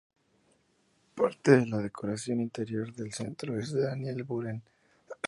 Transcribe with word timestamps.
Parte 1.13 1.51
de 1.57 1.67
la 1.67 1.77
decoración 1.77 2.41
interior 2.41 2.89
y 2.89 2.93
del 2.93 3.13
centro 3.13 3.59
es 3.59 3.71
de 3.71 3.83
Daniel 3.83 4.23
Buren. 4.23 4.63